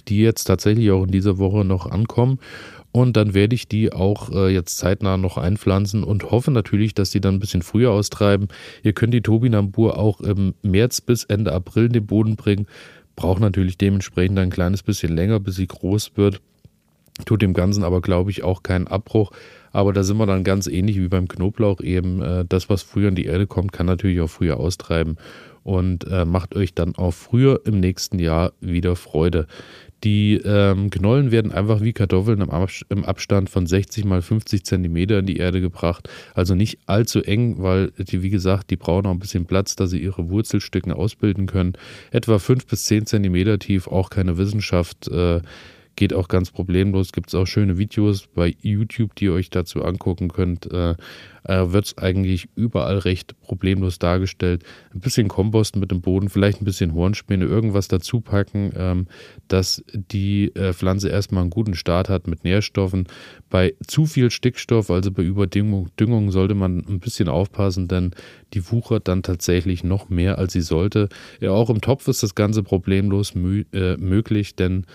die 0.07 0.21
jetzt 0.21 0.45
tatsächlich 0.45 0.91
auch 0.91 1.05
in 1.05 1.11
dieser 1.11 1.39
Woche 1.39 1.65
noch 1.65 1.87
ankommen. 1.87 2.39
Und 2.91 3.17
dann 3.17 3.35
werde 3.35 3.55
ich 3.55 3.69
die 3.69 3.93
auch 3.93 4.31
äh, 4.33 4.49
jetzt 4.49 4.79
zeitnah 4.79 5.17
noch 5.17 5.37
einpflanzen 5.37 6.03
und 6.03 6.31
hoffe 6.31 6.51
natürlich, 6.51 6.95
dass 6.95 7.11
die 7.11 7.21
dann 7.21 7.35
ein 7.35 7.41
bisschen 7.41 7.63
früher 7.63 7.91
austreiben. 7.91 8.49
Ihr 8.83 8.93
könnt 8.93 9.15
die 9.15 9.21
Tobinambur 9.21 9.99
auch 9.99 10.21
im 10.21 10.55
März 10.63 11.01
bis 11.01 11.25
Ende 11.25 11.53
April 11.53 11.87
in 11.87 11.93
den 11.93 12.07
Boden 12.07 12.37
bringen. 12.37 12.67
Braucht 13.15 13.41
natürlich 13.41 13.77
dementsprechend 13.77 14.39
ein 14.39 14.51
kleines 14.51 14.83
bisschen 14.83 15.15
länger, 15.15 15.39
bis 15.39 15.57
sie 15.57 15.67
groß 15.67 16.13
wird. 16.17 16.41
Tut 17.25 17.43
dem 17.43 17.53
Ganzen 17.53 17.85
aber, 17.85 18.01
glaube 18.01 18.31
ich, 18.31 18.43
auch 18.43 18.63
keinen 18.63 18.87
Abbruch. 18.87 19.33
Aber 19.73 19.93
da 19.93 20.03
sind 20.03 20.17
wir 20.17 20.27
dann 20.27 20.45
ganz 20.45 20.67
ähnlich 20.67 20.97
wie 20.99 21.09
beim 21.09 21.29
Knoblauch 21.29 21.81
eben. 21.81 22.23
Äh, 22.23 22.45
das, 22.49 22.71
was 22.71 22.83
früher 22.83 23.09
in 23.09 23.17
die 23.17 23.27
Erde 23.27 23.47
kommt, 23.47 23.73
kann 23.73 23.87
natürlich 23.87 24.21
auch 24.21 24.31
früher 24.31 24.59
austreiben 24.59 25.17
und 25.63 26.07
äh, 26.07 26.25
macht 26.25 26.57
euch 26.57 26.73
dann 26.73 26.95
auch 26.97 27.13
früher 27.13 27.61
im 27.67 27.81
nächsten 27.81 28.19
Jahr 28.19 28.53
wieder 28.61 28.97
Freude. 28.97 29.47
Die 30.05 30.35
ähm, 30.45 30.91
Knollen 30.91 31.33
werden 31.33 31.51
einfach 31.51 31.81
wie 31.81 31.93
Kartoffeln 31.93 32.41
im, 32.41 32.51
Ab 32.51 32.71
im, 32.89 33.05
Abstand 33.05 33.51
von 33.51 33.67
60 33.67 34.05
mal 34.05 34.23
50 34.23 34.65
Zentimeter 34.65 35.19
in 35.19 35.27
die 35.27 35.39
Erde 35.39 35.61
gebracht. 35.61 36.09
Also 36.35 36.55
nicht 36.55 36.79
allzu 36.87 37.23
eng, 37.23 37.57
weil 37.59 37.91
die, 37.99 38.23
wie 38.23 38.31
gesagt, 38.31 38.71
die 38.71 38.77
brauchen 38.77 39.07
auch 39.07 39.11
ein 39.11 39.19
bisschen 39.19 39.47
Platz, 39.47 39.75
dass 39.75 39.91
sie 39.91 40.01
ihre 40.01 40.29
Wurzelstücken 40.29 40.93
ausbilden 40.93 41.47
können. 41.47 41.73
Etwa 42.13 42.39
5 42.39 42.67
bis 42.67 42.85
10 42.85 43.07
Zentimeter 43.07 43.59
tief, 43.59 43.89
auch 43.89 44.11
keine 44.11 44.39
Wissenschaft. 44.39 45.09
Äh, 45.09 45.41
geht 45.99 46.15
auch 46.15 46.29
ganz 46.29 46.53
problemlos. 46.53 47.11
Gibt 47.11 47.29
es 47.29 47.35
auch 47.35 47.47
schöne 47.47 47.77
Videos 47.77 48.29
bei 48.29 48.55
YouTube, 48.63 49.17
die 49.17 49.25
ihr 49.25 49.33
euch 49.33 49.51
dazu 49.51 49.83
angucken 49.83 50.29
könnt. 50.29 50.71
Äh, 50.73 50.95
äh, 51.43 51.73
Wird 51.73 51.87
es 51.87 51.99
eigentlich 51.99 52.49
überall 52.55 52.99
recht 52.99 53.35
problemlos 53.41 53.99
dargestellt. 53.99 54.63
Ein 54.95 55.01
bisschen 55.01 55.27
Kompost 55.27 55.75
mit 55.75 55.91
dem 55.91 56.01
Boden, 56.01 56.29
vielleicht 56.29 56.63
ein 56.63 56.65
bisschen 56.65 56.95
Hornspäne, 56.95 57.47
irgendwas 57.47 57.89
dazu 57.89 58.21
packen, 58.21 58.71
ähm, 58.77 59.07
dass 59.49 59.83
die 59.93 60.55
äh, 60.55 60.73
Pflanze 60.73 61.09
erstmal 61.09 61.43
einen 61.43 61.51
guten 61.51 61.75
Start 61.75 62.09
hat 62.09 62.29
mit 62.29 62.45
Nährstoffen. 62.45 63.09
Bei 63.51 63.75
zu 63.85 64.07
viel 64.07 64.31
Stickstoff, 64.31 64.91
also 64.91 65.11
bei 65.11 65.25
Überdüngung, 65.25 65.89
Düngung, 65.99 66.31
sollte 66.31 66.55
man 66.55 66.85
ein 66.89 67.01
bisschen 67.01 67.29
aufpassen, 67.29 67.89
denn 67.89 68.13
die 68.55 68.71
wuchert 68.71 69.09
dann 69.09 69.25
tatsächlich 69.25 69.83
noch 69.83 70.11
mehr, 70.11 70.39
als 70.39 70.53
sie 70.53 70.61
sollte. 70.61 71.09
Ja, 71.41 71.51
auch 71.51 71.71
im 71.71 71.81
Topf 71.81 72.07
ist 72.07 72.23
das 72.23 72.37
Ganze 72.37 72.63
problemlos 72.63 73.35
äh, 73.35 73.97
möglich, 73.97 74.55
denn 74.55 74.87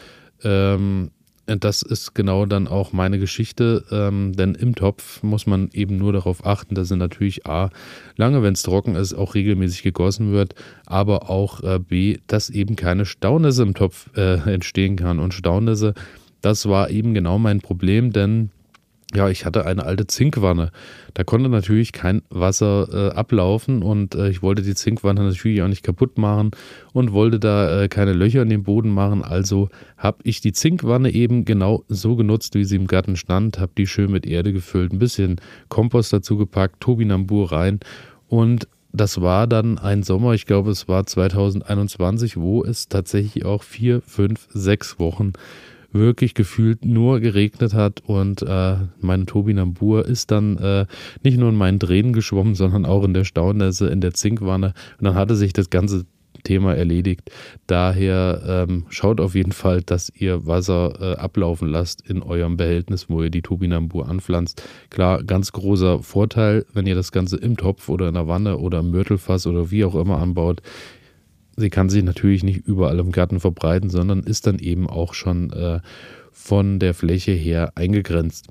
ähm, 0.43 1.12
das 1.45 1.81
ist 1.81 2.15
genau 2.15 2.45
dann 2.45 2.67
auch 2.67 2.93
meine 2.93 3.19
Geschichte, 3.19 3.83
ähm, 3.91 4.33
denn 4.33 4.55
im 4.55 4.75
Topf 4.75 5.21
muss 5.23 5.45
man 5.45 5.69
eben 5.73 5.97
nur 5.97 6.13
darauf 6.13 6.45
achten, 6.45 6.73
dass 6.73 6.89
er 6.89 6.97
natürlich 6.97 7.45
A, 7.45 7.69
lange, 8.15 8.41
wenn 8.43 8.53
es 8.53 8.63
trocken 8.63 8.95
ist, 8.95 9.13
auch 9.13 9.35
regelmäßig 9.35 9.83
gegossen 9.83 10.31
wird, 10.31 10.55
aber 10.85 11.29
auch 11.29 11.62
äh, 11.62 11.79
B, 11.79 12.19
dass 12.27 12.50
eben 12.50 12.77
keine 12.77 13.05
Staunässe 13.05 13.63
im 13.63 13.73
Topf 13.73 14.09
äh, 14.15 14.35
entstehen 14.53 14.95
kann. 14.95 15.19
Und 15.19 15.33
Staunässe, 15.33 15.93
das 16.41 16.67
war 16.69 16.89
eben 16.89 17.13
genau 17.13 17.38
mein 17.39 17.59
Problem, 17.59 18.13
denn 18.13 18.50
ja, 19.15 19.29
ich 19.29 19.46
hatte 19.46 19.65
eine 19.65 19.86
alte 19.86 20.08
Zinkwanne. 20.08 20.72
Da 21.13 21.24
konnte 21.24 21.50
natürlich 21.50 21.91
kein 21.91 22.24
Wasser 22.29 22.88
äh, 22.91 23.15
ablaufen 23.15 23.84
und 23.84 24.15
äh, 24.15 24.29
ich 24.29 24.41
wollte 24.41 24.63
die 24.63 24.74
Zinkwanne 24.74 25.24
natürlich 25.24 25.62
auch 25.62 25.67
nicht 25.67 25.84
kaputt 25.84 26.17
machen 26.17 26.51
und 26.93 27.13
wollte 27.13 27.39
da 27.39 27.84
äh, 27.84 27.88
keine 27.88 28.13
Löcher 28.13 28.41
in 28.41 28.50
den 28.50 28.63
Boden 28.63 28.89
machen. 28.89 29.24
Also 29.24 29.70
habe 29.98 30.17
ich 30.24 30.41
die 30.41 30.51
Zinkwanne 30.51 31.12
eben 31.12 31.46
genau 31.46 31.84
so 31.88 32.15
genutzt, 32.15 32.55
wie 32.55 32.65
sie 32.65 32.75
im 32.75 32.88
Garten 32.88 33.15
stand, 33.15 33.60
habe 33.60 33.72
die 33.77 33.88
schön 33.88 34.12
mit 34.12 34.25
Erde 34.25 34.51
gefüllt, 34.51 34.91
ein 34.91 35.00
bisschen 35.00 35.39
Kompost 35.70 36.12
dazu 36.12 36.38
gepackt, 36.38 36.82
Tobinambur 36.82 37.51
rein 37.51 37.79
und 38.27 38.67
das 38.96 39.22
war 39.22 39.48
dann 39.48 39.79
ein 39.79 40.03
Sommer, 40.03 40.34
ich 40.34 40.46
glaube 40.46 40.70
es 40.70 40.88
war 40.88 41.05
2021, 41.05 42.38
wo 42.38 42.63
es 42.63 42.88
tatsächlich 42.88 43.43
auch 43.43 43.63
vier, 43.63 44.01
fünf, 44.01 44.48
sechs 44.53 45.00
Wochen 45.00 45.34
wirklich 45.93 46.33
gefühlt 46.33 46.85
nur 46.85 47.19
geregnet 47.19 47.73
hat 47.73 48.01
und 48.05 48.41
äh, 48.41 48.75
meine 49.00 49.25
Tobinambur 49.25 50.05
ist 50.05 50.31
dann 50.31 50.57
äh, 50.57 50.85
nicht 51.23 51.38
nur 51.38 51.50
in 51.50 51.55
meinen 51.55 51.79
Tränen 51.79 52.13
geschwommen, 52.13 52.55
sondern 52.55 52.85
auch 52.85 53.03
in 53.03 53.13
der 53.13 53.23
Staunässe, 53.23 53.88
in 53.88 54.01
der 54.01 54.13
Zinkwanne 54.13 54.73
und 55.00 55.05
dann 55.05 55.15
hatte 55.15 55.35
sich 55.35 55.53
das 55.53 55.69
ganze 55.69 56.05
Thema 56.43 56.75
erledigt. 56.75 57.31
Daher 57.67 58.67
ähm, 58.67 58.85
schaut 58.89 59.19
auf 59.19 59.35
jeden 59.35 59.51
Fall, 59.51 59.81
dass 59.81 60.12
ihr 60.15 60.45
Wasser 60.45 60.93
äh, 61.00 61.15
ablaufen 61.15 61.69
lasst 61.69 62.07
in 62.07 62.21
eurem 62.21 62.57
Behältnis, 62.57 63.09
wo 63.09 63.23
ihr 63.23 63.29
die 63.29 63.41
Turbinambur 63.41 64.09
anpflanzt. 64.09 64.67
Klar, 64.89 65.23
ganz 65.23 65.51
großer 65.51 66.00
Vorteil, 66.00 66.65
wenn 66.73 66.85
ihr 66.85 66.95
das 66.95 67.12
Ganze 67.12 67.38
im 67.38 67.57
Topf 67.57 67.89
oder 67.89 68.09
in 68.09 68.15
der 68.15 68.27
Wanne 68.27 68.57
oder 68.57 68.79
im 68.79 68.91
Mörtelfass 68.91 69.47
oder 69.47 69.71
wie 69.71 69.85
auch 69.85 69.95
immer 69.95 70.19
anbaut, 70.19 70.62
sie 71.55 71.69
kann 71.69 71.89
sich 71.89 72.03
natürlich 72.03 72.43
nicht 72.43 72.65
überall 72.65 73.00
im 73.00 73.12
Garten 73.12 73.39
verbreiten, 73.39 73.89
sondern 73.89 74.22
ist 74.22 74.48
dann 74.48 74.60
eben 74.60 74.89
auch 74.89 75.13
schon 75.13 75.51
äh, 75.51 75.79
von 76.31 76.79
der 76.79 76.93
Fläche 76.93 77.31
her 77.31 77.72
eingegrenzt. 77.75 78.48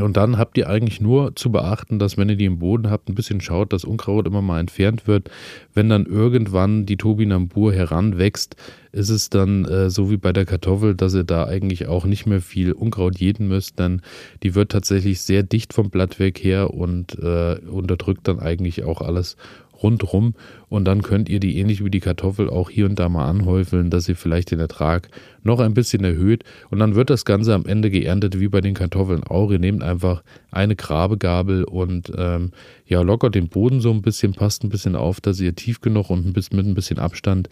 Und 0.00 0.16
dann 0.16 0.38
habt 0.38 0.58
ihr 0.58 0.68
eigentlich 0.68 1.00
nur 1.00 1.36
zu 1.36 1.52
beachten, 1.52 2.00
dass 2.00 2.16
wenn 2.16 2.28
ihr 2.28 2.36
die 2.36 2.46
im 2.46 2.58
Boden 2.58 2.90
habt, 2.90 3.08
ein 3.08 3.14
bisschen 3.14 3.40
schaut, 3.40 3.72
dass 3.72 3.84
Unkraut 3.84 4.26
immer 4.26 4.42
mal 4.42 4.58
entfernt 4.58 5.06
wird. 5.06 5.30
Wenn 5.72 5.88
dann 5.88 6.06
irgendwann 6.06 6.84
die 6.84 6.96
Tobinambur 6.96 7.72
heranwächst, 7.72 8.56
ist 8.90 9.10
es 9.10 9.30
dann 9.30 9.64
äh, 9.66 9.90
so 9.90 10.10
wie 10.10 10.16
bei 10.16 10.32
der 10.32 10.46
Kartoffel, 10.46 10.96
dass 10.96 11.14
ihr 11.14 11.22
da 11.22 11.44
eigentlich 11.44 11.86
auch 11.86 12.06
nicht 12.06 12.26
mehr 12.26 12.40
viel 12.40 12.72
Unkraut 12.72 13.18
jäten 13.18 13.46
müsst, 13.46 13.78
denn 13.78 14.02
die 14.42 14.56
wird 14.56 14.72
tatsächlich 14.72 15.20
sehr 15.20 15.44
dicht 15.44 15.72
vom 15.72 15.90
Blatt 15.90 16.18
weg 16.18 16.42
her 16.42 16.74
und 16.74 17.16
äh, 17.20 17.58
unterdrückt 17.68 18.26
dann 18.26 18.40
eigentlich 18.40 18.82
auch 18.82 19.00
alles 19.00 19.36
rundrum 19.82 20.34
und 20.68 20.84
dann 20.84 21.02
könnt 21.02 21.28
ihr 21.28 21.40
die 21.40 21.58
ähnlich 21.58 21.84
wie 21.84 21.90
die 21.90 22.00
Kartoffel 22.00 22.48
auch 22.48 22.70
hier 22.70 22.86
und 22.86 22.98
da 22.98 23.08
mal 23.08 23.26
anhäufeln, 23.28 23.90
dass 23.90 24.08
ihr 24.08 24.16
vielleicht 24.16 24.50
den 24.50 24.60
Ertrag 24.60 25.08
noch 25.42 25.60
ein 25.60 25.74
bisschen 25.74 26.04
erhöht 26.04 26.44
und 26.70 26.78
dann 26.78 26.94
wird 26.94 27.10
das 27.10 27.24
Ganze 27.24 27.54
am 27.54 27.66
Ende 27.66 27.90
geerntet 27.90 28.38
wie 28.40 28.48
bei 28.48 28.60
den 28.60 28.74
Kartoffeln 28.74 29.24
auch. 29.24 29.50
Ihr 29.50 29.58
nehmt 29.58 29.82
einfach 29.82 30.22
eine 30.50 30.76
Grabegabel 30.76 31.64
und 31.64 32.12
ähm, 32.16 32.52
ja, 32.86 33.02
lockert 33.02 33.34
den 33.34 33.48
Boden 33.48 33.80
so 33.80 33.90
ein 33.90 34.02
bisschen, 34.02 34.32
passt 34.32 34.64
ein 34.64 34.70
bisschen 34.70 34.96
auf, 34.96 35.20
dass 35.20 35.40
ihr 35.40 35.54
tief 35.54 35.80
genug 35.80 36.10
und 36.10 36.26
ein 36.26 36.32
bisschen, 36.32 36.56
mit 36.56 36.66
ein 36.66 36.74
bisschen 36.74 36.98
Abstand 36.98 37.48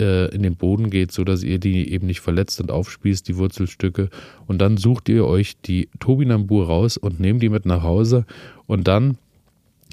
äh, 0.00 0.34
in 0.34 0.42
den 0.42 0.56
Boden 0.56 0.90
geht, 0.90 1.12
sodass 1.12 1.42
ihr 1.42 1.58
die 1.58 1.92
eben 1.92 2.06
nicht 2.06 2.20
verletzt 2.20 2.60
und 2.60 2.70
aufspießt, 2.70 3.28
die 3.28 3.36
Wurzelstücke. 3.36 4.08
Und 4.46 4.58
dann 4.58 4.76
sucht 4.76 5.08
ihr 5.08 5.26
euch 5.26 5.60
die 5.60 5.88
Tobinambur 5.98 6.66
raus 6.66 6.96
und 6.96 7.20
nehmt 7.20 7.42
die 7.42 7.48
mit 7.48 7.66
nach 7.66 7.82
Hause 7.82 8.24
und 8.66 8.88
dann 8.88 9.18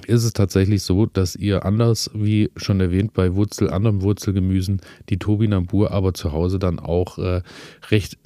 ist 0.07 0.23
es 0.23 0.33
tatsächlich 0.33 0.83
so, 0.83 1.05
dass 1.05 1.35
ihr 1.35 1.65
anders 1.65 2.09
wie 2.13 2.49
schon 2.55 2.79
erwähnt 2.79 3.13
bei 3.13 3.35
Wurzel, 3.35 3.69
anderen 3.69 4.01
Wurzelgemüsen 4.01 4.81
die 5.09 5.17
Turbinambur 5.17 5.91
aber 5.91 6.13
zu 6.13 6.31
Hause 6.31 6.59
dann 6.59 6.79
auch 6.79 7.17
äh, 7.17 7.41
recht 7.89 8.17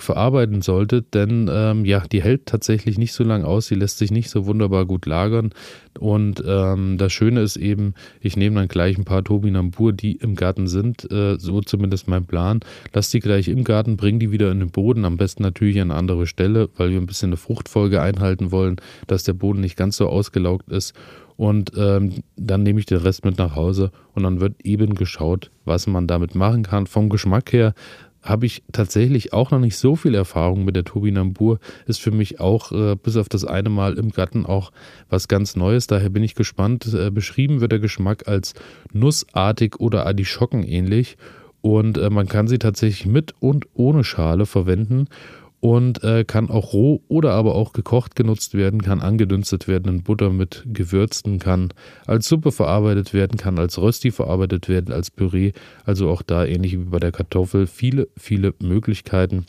verarbeiten 0.00 0.62
solltet, 0.62 1.14
denn 1.14 1.50
ähm, 1.52 1.84
ja, 1.84 2.00
die 2.00 2.22
hält 2.22 2.46
tatsächlich 2.46 2.98
nicht 2.98 3.12
so 3.12 3.24
lange 3.24 3.46
aus, 3.46 3.66
sie 3.66 3.74
lässt 3.74 3.98
sich 3.98 4.10
nicht 4.10 4.30
so 4.30 4.46
wunderbar 4.46 4.86
gut 4.86 5.06
lagern. 5.06 5.50
Und 5.98 6.42
ähm, 6.46 6.98
das 6.98 7.12
Schöne 7.12 7.40
ist 7.40 7.56
eben, 7.56 7.94
ich 8.20 8.36
nehme 8.36 8.56
dann 8.56 8.68
gleich 8.68 8.98
ein 8.98 9.04
paar 9.04 9.22
Turbinambur, 9.22 9.92
die 9.92 10.12
im 10.12 10.34
Garten 10.34 10.66
sind, 10.66 11.10
äh, 11.10 11.38
so 11.38 11.60
zumindest 11.60 12.08
mein 12.08 12.26
Plan, 12.26 12.60
lass 12.92 13.10
die 13.10 13.20
gleich 13.20 13.48
im 13.48 13.64
Garten, 13.64 13.96
bring 13.96 14.18
die 14.18 14.32
wieder 14.32 14.50
in 14.50 14.60
den 14.60 14.70
Boden, 14.70 15.04
am 15.04 15.16
besten 15.16 15.42
natürlich 15.42 15.80
an 15.80 15.90
eine 15.90 15.98
andere 15.98 16.26
Stelle, 16.26 16.68
weil 16.76 16.90
wir 16.90 16.98
ein 16.98 17.06
bisschen 17.06 17.30
eine 17.30 17.36
Fruchtfolge 17.36 18.00
einhalten 18.00 18.50
wollen, 18.50 18.76
dass 19.06 19.24
der 19.24 19.34
Boden 19.34 19.60
nicht 19.60 19.76
ganz 19.76 19.96
so 19.96 20.08
ausgelaugt 20.08 20.68
ist 20.68 20.94
und 21.36 21.72
ähm, 21.76 22.22
dann 22.36 22.62
nehme 22.62 22.80
ich 22.80 22.86
den 22.86 22.98
Rest 22.98 23.24
mit 23.24 23.38
nach 23.38 23.56
Hause 23.56 23.90
und 24.14 24.22
dann 24.22 24.40
wird 24.40 24.64
eben 24.64 24.94
geschaut, 24.94 25.50
was 25.64 25.86
man 25.86 26.06
damit 26.06 26.34
machen 26.34 26.62
kann. 26.62 26.86
Vom 26.86 27.08
Geschmack 27.08 27.52
her 27.52 27.74
habe 28.24 28.46
ich 28.46 28.62
tatsächlich 28.72 29.32
auch 29.32 29.50
noch 29.50 29.58
nicht 29.58 29.76
so 29.76 29.96
viel 29.96 30.14
Erfahrung 30.14 30.64
mit 30.64 30.76
der 30.76 30.84
Turbinambur. 30.84 31.58
Ist 31.86 32.00
für 32.00 32.10
mich 32.10 32.40
auch 32.40 32.72
äh, 32.72 32.96
bis 32.96 33.16
auf 33.16 33.28
das 33.28 33.44
eine 33.44 33.68
Mal 33.68 33.98
im 33.98 34.10
Garten 34.10 34.46
auch 34.46 34.72
was 35.10 35.28
ganz 35.28 35.56
Neues. 35.56 35.86
Daher 35.86 36.08
bin 36.08 36.22
ich 36.22 36.34
gespannt. 36.34 36.92
Äh, 36.94 37.10
beschrieben 37.10 37.60
wird 37.60 37.72
der 37.72 37.80
Geschmack 37.80 38.26
als 38.26 38.54
nussartig 38.92 39.78
oder 39.78 40.06
Artischocken 40.06 40.62
ähnlich. 40.62 41.18
Und 41.60 41.98
äh, 41.98 42.08
man 42.08 42.26
kann 42.26 42.48
sie 42.48 42.58
tatsächlich 42.58 43.06
mit 43.06 43.34
und 43.40 43.66
ohne 43.74 44.04
Schale 44.04 44.46
verwenden 44.46 45.08
und 45.64 46.04
äh, 46.04 46.24
kann 46.26 46.50
auch 46.50 46.74
roh 46.74 47.02
oder 47.08 47.30
aber 47.30 47.54
auch 47.54 47.72
gekocht 47.72 48.16
genutzt 48.16 48.52
werden, 48.52 48.82
kann 48.82 49.00
angedünstet 49.00 49.66
werden 49.66 49.88
in 49.88 50.02
Butter 50.02 50.28
mit 50.28 50.62
Gewürzen, 50.66 51.38
kann 51.38 51.72
als 52.06 52.28
Suppe 52.28 52.52
verarbeitet 52.52 53.14
werden, 53.14 53.38
kann 53.38 53.58
als 53.58 53.78
Rösti 53.78 54.10
verarbeitet 54.10 54.68
werden, 54.68 54.92
als 54.92 55.10
Püree. 55.10 55.52
Also 55.86 56.10
auch 56.10 56.20
da 56.20 56.44
ähnlich 56.44 56.72
wie 56.72 56.84
bei 56.84 56.98
der 56.98 57.12
Kartoffel 57.12 57.66
viele, 57.66 58.08
viele 58.14 58.52
Möglichkeiten. 58.60 59.46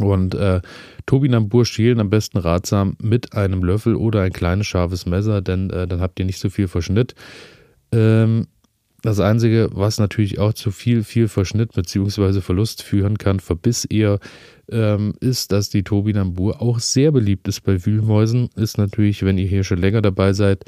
Und 0.00 0.34
äh, 0.34 0.62
Tobinambur 1.06 1.64
schälen 1.64 2.00
am 2.00 2.10
besten 2.10 2.38
ratsam 2.38 2.96
mit 3.00 3.34
einem 3.34 3.62
Löffel 3.62 3.94
oder 3.94 4.22
ein 4.22 4.32
kleines 4.32 4.66
scharfes 4.66 5.06
Messer, 5.06 5.42
denn 5.42 5.70
äh, 5.70 5.86
dann 5.86 6.00
habt 6.00 6.18
ihr 6.18 6.26
nicht 6.26 6.40
so 6.40 6.50
viel 6.50 6.66
Verschnitt. 6.66 7.14
Ähm, 7.92 8.48
das 9.06 9.20
Einzige, 9.20 9.70
was 9.72 9.98
natürlich 9.98 10.38
auch 10.38 10.52
zu 10.52 10.70
viel, 10.70 11.02
viel 11.02 11.28
Verschnitt 11.28 11.72
bzw. 11.72 12.40
Verlust 12.40 12.82
führen 12.82 13.18
kann, 13.18 13.40
Verbiss 13.40 13.84
eher, 13.84 14.18
ähm, 14.70 15.14
ist, 15.20 15.52
dass 15.52 15.70
die 15.70 15.82
Tobinambur 15.82 16.60
auch 16.60 16.80
sehr 16.80 17.12
beliebt 17.12 17.48
ist 17.48 17.62
bei 17.62 17.84
Wühlmäusen. 17.84 18.48
Ist 18.56 18.78
natürlich, 18.78 19.24
wenn 19.24 19.38
ihr 19.38 19.46
hier 19.46 19.64
schon 19.64 19.78
länger 19.78 20.02
dabei 20.02 20.32
seid, 20.32 20.64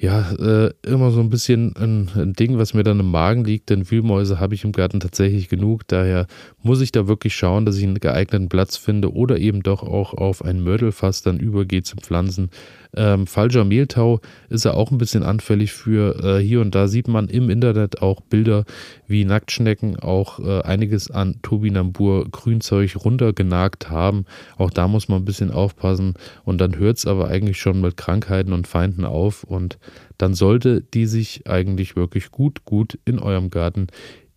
ja, 0.00 0.32
äh, 0.32 0.72
immer 0.86 1.10
so 1.10 1.20
ein 1.20 1.28
bisschen 1.28 1.76
ein, 1.76 2.08
ein, 2.14 2.32
Ding, 2.32 2.56
was 2.56 2.72
mir 2.72 2.84
dann 2.84 3.00
im 3.00 3.10
Magen 3.10 3.44
liegt, 3.44 3.68
denn 3.68 3.90
Wühlmäuse 3.90 4.40
habe 4.40 4.54
ich 4.54 4.64
im 4.64 4.72
Garten 4.72 4.98
tatsächlich 4.98 5.50
genug. 5.50 5.86
Daher 5.88 6.26
muss 6.62 6.80
ich 6.80 6.90
da 6.90 7.06
wirklich 7.06 7.34
schauen, 7.34 7.66
dass 7.66 7.76
ich 7.76 7.84
einen 7.84 8.00
geeigneten 8.00 8.48
Platz 8.48 8.78
finde 8.78 9.12
oder 9.12 9.38
eben 9.38 9.62
doch 9.62 9.82
auch 9.82 10.14
auf 10.14 10.42
ein 10.42 10.62
Mörtelfass 10.62 11.20
dann 11.20 11.38
übergehe 11.38 11.82
zum 11.82 11.98
Pflanzen. 11.98 12.48
Ähm, 12.96 13.26
falscher 13.26 13.64
Mehltau 13.64 14.20
ist 14.48 14.64
er 14.64 14.74
auch 14.74 14.90
ein 14.90 14.98
bisschen 14.98 15.22
anfällig 15.22 15.72
für. 15.72 16.38
Äh, 16.38 16.42
hier 16.42 16.60
und 16.60 16.74
da 16.74 16.88
sieht 16.88 17.08
man 17.08 17.28
im 17.28 17.50
Internet 17.50 18.02
auch 18.02 18.20
Bilder, 18.20 18.64
wie 19.06 19.24
Nacktschnecken 19.24 19.98
auch 20.00 20.40
äh, 20.40 20.62
einiges 20.62 21.10
an 21.10 21.36
Turbinambur 21.42 22.28
Grünzeug 22.30 22.96
runtergenagt 22.96 23.90
haben. 23.90 24.24
Auch 24.56 24.70
da 24.70 24.88
muss 24.88 25.08
man 25.08 25.22
ein 25.22 25.24
bisschen 25.24 25.50
aufpassen 25.50 26.14
und 26.44 26.60
dann 26.60 26.76
hört 26.76 26.98
es 26.98 27.06
aber 27.06 27.28
eigentlich 27.28 27.60
schon 27.60 27.80
mit 27.80 27.96
Krankheiten 27.96 28.52
und 28.52 28.66
Feinden 28.66 29.04
auf 29.04 29.44
und 29.44 29.78
dann 30.18 30.34
sollte 30.34 30.82
die 30.82 31.06
sich 31.06 31.46
eigentlich 31.48 31.96
wirklich 31.96 32.30
gut, 32.30 32.64
gut 32.64 32.98
in 33.04 33.18
eurem 33.18 33.50
Garten 33.50 33.86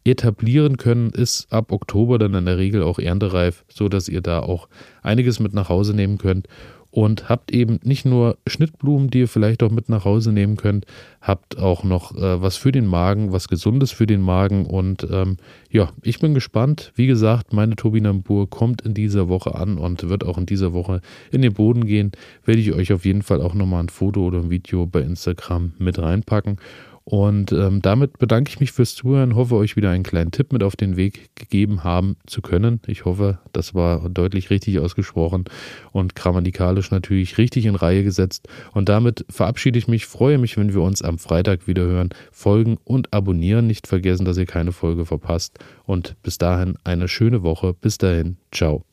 etablieren 0.06 0.78
können, 0.78 1.12
ist 1.12 1.52
ab 1.52 1.72
Oktober 1.72 2.20
dann 2.20 2.34
in 2.34 2.46
der 2.46 2.58
Regel 2.58 2.84
auch 2.84 3.00
erntereif, 3.00 3.64
so 3.70 3.88
dass 3.88 4.10
ihr 4.10 4.22
da 4.22 4.42
auch 4.42 4.68
einiges 5.02 5.40
mit 5.40 5.54
nach 5.54 5.70
Hause 5.70 5.96
nehmen 5.96 6.18
könnt 6.18 6.48
und 6.94 7.28
habt 7.28 7.52
eben 7.52 7.80
nicht 7.82 8.06
nur 8.06 8.38
Schnittblumen, 8.46 9.10
die 9.10 9.22
ihr 9.22 9.28
vielleicht 9.28 9.64
auch 9.64 9.72
mit 9.72 9.90
nach 9.90 10.06
Hause 10.06 10.32
nehmen 10.32 10.58
könnt, 10.58 10.86
habt 11.22 11.58
auch 11.58 11.84
noch 11.84 12.16
äh, 12.16 12.40
was 12.40 12.56
für 12.56 12.72
den 12.72 12.86
Magen, 12.86 13.32
was 13.32 13.48
Gesundes 13.48 13.92
für 13.92 14.06
den 14.06 14.22
Magen 14.22 14.68
und 14.68 15.08
ähm, 15.12 15.38
ja, 15.72 15.90
ich 16.04 16.20
bin 16.20 16.36
gespannt. 16.36 16.92
Wie 16.94 17.08
gesagt, 17.08 17.52
meine 17.52 17.76
Turbinambur 17.76 18.48
kommt 18.48 18.84
in 18.84 18.94
dieser 18.94 19.28
Woche 19.28 19.56
an 19.56 19.80
und 19.80 20.08
wird 20.08 20.24
auch 20.24 20.38
in 20.38 20.46
dieser 20.46 20.74
Woche 20.74 21.02
in 21.32 21.42
den 21.42 21.54
Boden 21.54 21.88
gehen. 21.88 22.12
Werde 22.46 22.62
ich 22.62 22.74
euch 22.74 22.94
auf 22.94 23.06
jeden 23.06 23.24
Fall 23.24 23.42
auch 23.42 23.56
nochmal 23.56 23.84
ein 23.84 23.90
Foto 23.90 24.28
oder 24.28 24.38
ein 24.38 24.52
Video 24.52 24.86
bei 24.86 25.02
Instagram 25.02 25.72
mit 25.80 25.98
reinpacken. 25.98 26.60
Und 27.06 27.52
ähm, 27.52 27.82
damit 27.82 28.18
bedanke 28.18 28.50
ich 28.50 28.60
mich 28.62 28.72
fürs 28.72 28.96
Zuhören, 28.96 29.36
hoffe 29.36 29.56
euch 29.56 29.76
wieder 29.76 29.90
einen 29.90 30.04
kleinen 30.04 30.32
Tipp 30.32 30.54
mit 30.54 30.64
auf 30.64 30.78
den 30.78 30.96
Weg 30.96 31.36
gegeben 31.36 31.84
haben 31.84 32.16
zu 32.28 32.42
können. 32.42 32.80
Ich 32.88 33.04
hoffe, 33.04 33.40
das 33.52 33.76
war 33.76 34.10
deutlich 34.10 34.50
richtig 34.50 34.80
ausgesprochen 34.80 35.46
und 35.92 36.16
grammatikalisch 36.16 36.92
natürlich 36.92 37.38
richtig 37.38 37.66
in 37.66 37.76
Reihe 37.76 38.04
gesetzt. 38.04 38.48
Und 38.72 38.88
damit 38.88 39.26
verabschiede 39.30 39.78
ich 39.78 39.88
mich, 39.90 40.06
freue 40.06 40.38
mich, 40.38 40.56
wenn 40.56 40.74
wir 40.74 40.82
uns 40.82 41.02
am 41.02 41.18
Freitag 41.18 41.68
wieder 41.68 41.84
hören. 41.84 42.10
Folgen 42.32 42.78
und 42.86 43.14
abonnieren, 43.14 43.68
nicht 43.68 43.88
vergessen, 43.88 44.24
dass 44.24 44.38
ihr 44.38 44.46
keine 44.46 44.72
Folge 44.72 45.06
verpasst. 45.06 45.60
Und 45.86 46.16
bis 46.24 46.38
dahin 46.38 46.78
eine 46.86 47.10
schöne 47.10 47.44
Woche. 47.44 47.74
Bis 47.74 47.98
dahin, 47.98 48.38
ciao. 48.52 48.86